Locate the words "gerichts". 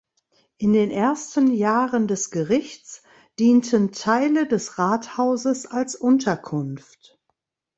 2.31-3.03